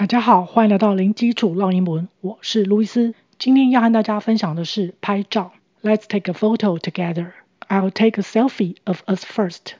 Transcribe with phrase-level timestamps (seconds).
[0.00, 3.13] 大家好，欢迎来到零基础绕英文，我是路易斯。
[3.37, 5.51] 今天要和大家分享的是拍照。
[5.83, 7.33] Let's take a photo together.
[7.67, 9.73] I'll take a selfie of us first.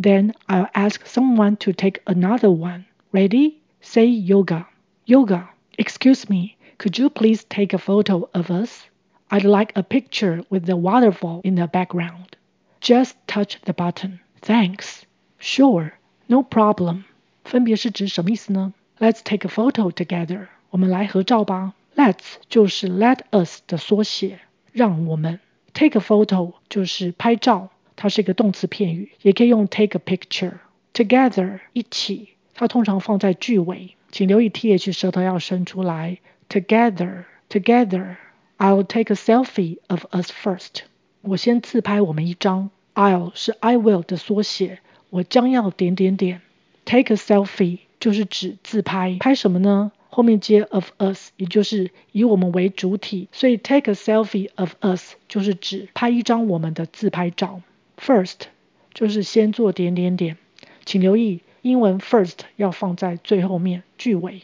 [0.00, 2.86] Then I'll ask someone to take another one.
[3.12, 3.58] Ready?
[3.82, 4.68] Say yoga.
[5.04, 5.50] Yoga.
[5.76, 8.86] Excuse me, could you please take a photo of us?
[9.30, 12.36] I'd like a picture with the waterfall in the background.
[12.80, 14.20] Just touch the button.
[14.40, 15.04] Thanks.
[15.38, 15.92] Sure.
[16.26, 17.04] No problem.
[17.44, 20.47] 分别是指什么意思呢 ？Let's take a photo together.
[20.69, 21.73] 我们来合照吧。
[21.95, 24.39] Let's 就是 let us 的缩写，
[24.71, 25.39] 让我们。
[25.73, 36.19] Take a photo 就是拍照，它是一个动词片语，也可以用 take a picture。Together 一起，它通常放在句尾，请留意 th 舌头要伸出来。
[36.49, 38.17] Together, together,
[38.57, 40.81] I'll take a selfie of us first。
[41.21, 42.69] 我先自拍我们一张。
[42.95, 44.79] I'll 是 I will 的缩写，
[45.09, 46.41] 我将要点点点。
[46.85, 49.92] Take a selfie 就是指自拍，拍什么呢？
[50.10, 57.60] 后面接 of us，也就是以我们为主体，所以 take a selfie of us 就是指拍一张我们的自拍照。
[57.98, 58.46] First
[58.94, 60.36] 就是先做点点点，
[60.84, 64.42] 请留意英文 first 要放在最后面句尾。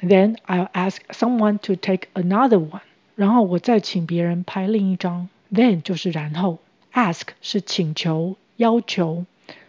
[0.00, 2.82] Then I'll ask someone to take another one，
[3.16, 5.28] 然后我再请别人拍另一张。
[5.52, 6.58] Then 就是然后
[6.92, 9.24] ，ask 是请求、要求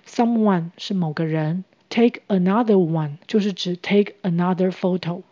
[0.05, 5.23] ，someone 是某个人，take another one 就是指 take another photo。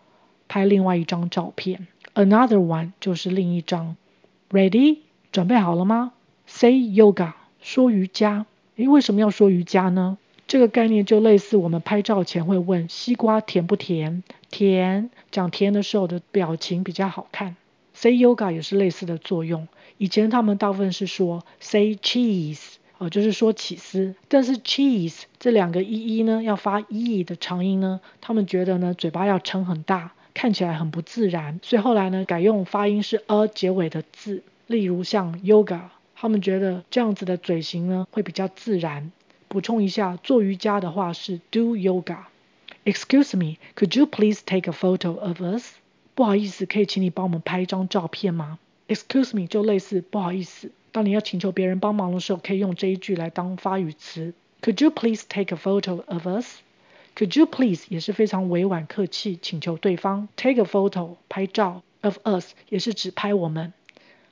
[0.49, 3.97] 拍另外一张照片，another one 就是另一张。
[4.49, 4.99] Ready？
[5.31, 6.13] 准备好了吗
[6.45, 8.45] ？Say yoga，说瑜伽。
[8.77, 10.17] 诶，为什么要说瑜伽呢？
[10.47, 14.23] 这个概念就类似我们拍照前会问西瓜甜不甜？
[14.49, 17.57] 甜，讲甜的时候的表情比较好看。
[17.93, 19.67] Say yoga 也是类似的作用。
[19.97, 24.15] 以前他们大部分是说 say cheese，哦，就是说起司。
[24.27, 30.11] 但是 cheese 这两个 e e 呢，要发 e 的长音呢，他们觉得呢，嘴巴要撑很大。
[30.33, 35.79] 看起来很不自然，所以后来呢，改用发音是 a 结尾的字，例如像 yoga，
[36.15, 39.11] 他们觉得这样子的嘴型呢会比较自然。
[39.47, 42.17] 补充一下，做瑜伽的话是 do yoga。
[42.85, 45.73] Excuse me, could you please take a photo of us？
[46.13, 54.33] 不好意思，可以请你帮我们拍一张照片吗？Excuse me 就类似不好意思，当你要请求别人帮忙的时候，可以用这一句来当发语词。
[54.61, 62.17] Could you please take a photo of us？Could you please 也是非常委婉客气，请求对方 take a photo 拍照 of
[62.23, 63.73] us 也是指拍我们，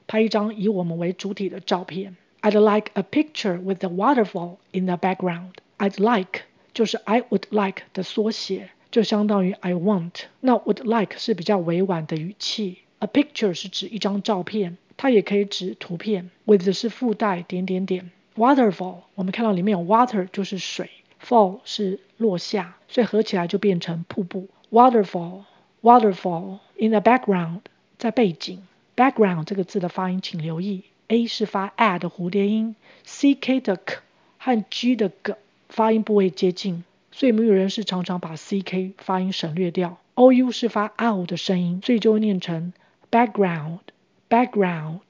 [0.07, 2.15] 拍一张以我们为主体的照片。
[2.41, 5.53] I'd like a picture with the waterfall in the background.
[5.77, 6.41] I'd like
[6.73, 10.25] 就是 I would like 的缩写，就相当于 I want。
[10.41, 12.79] 那 would like 是比较委婉的语气。
[12.99, 16.29] A picture 是指一张照片，它也可以指图片。
[16.45, 18.11] With 是附带点点点。
[18.35, 20.89] Waterfall 我们看到里面有 water 就是水。
[21.23, 24.47] fall 是落下，所以合起来就变成瀑布。
[24.71, 27.61] Waterfall，waterfall in the background
[27.97, 28.61] 在背景。
[28.95, 33.97] background 这个字的发音请留意，a 是发 a 的蝴蝶音，ck 的 k
[34.37, 35.35] 和 g 的 g
[35.69, 39.97] 发音部位接近，所以母语人士常常把 ck 发音省略掉。
[40.13, 42.71] ou 是发 ow 的声音，所以就会念成
[43.09, 43.79] background。
[44.28, 45.00] Background,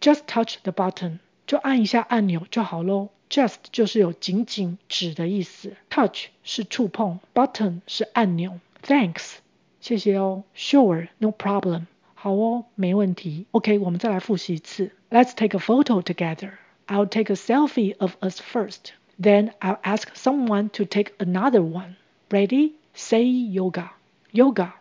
[0.00, 3.08] just touch the button，就按一下按钮就好喽。
[3.30, 8.58] Just 就是有仅仅指的意思，touch 是触碰，button 是按钮。
[8.82, 9.36] Thanks，
[9.80, 10.42] 谢谢哦。
[10.56, 13.46] Sure，no problem，好哦，没问题。
[13.52, 14.90] OK，我们再来复习一次。
[15.10, 16.54] Let's take a photo together.
[16.88, 18.92] I'll take a selfie of us first.
[19.20, 21.94] Then I'll ask someone to take another one.
[22.30, 22.72] Ready?
[22.94, 23.90] Say yoga.
[24.32, 24.74] Yoga.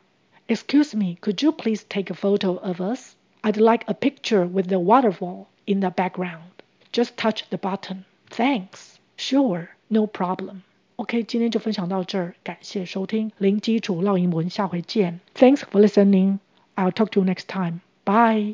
[0.47, 3.12] Excuse me, could you please take a photo of us?
[3.43, 6.51] I'd like a picture with the waterfall in the background.
[6.91, 8.05] Just touch the button.
[8.29, 8.99] Thanks.
[9.17, 9.69] Sure.
[9.89, 10.63] No problem.
[10.97, 15.19] OK，今天就分享到这儿，感谢收听零基础绕英文，下回见。
[15.33, 16.39] Thanks for listening.
[16.75, 17.79] I'll talk to you next time.
[18.03, 18.47] Bye.